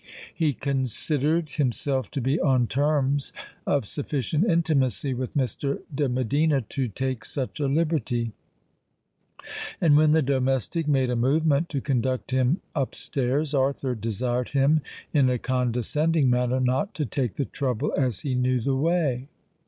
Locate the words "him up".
12.31-12.95